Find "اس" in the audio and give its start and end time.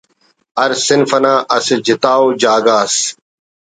2.83-2.95